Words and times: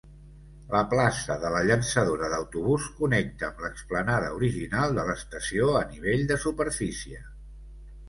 La 0.69 0.79
plaça 0.93 1.35
de 1.43 1.51
la 1.55 1.61
llançadora 1.67 2.31
d'autobús 2.31 2.89
connecta 3.03 3.49
amb 3.51 3.63
l'explanada 3.67 4.33
original 4.41 4.99
de 5.01 5.07
l'estació 5.13 5.73
a 5.85 5.89
nivell 5.95 6.29
de 6.35 6.43
superfície. 6.49 7.27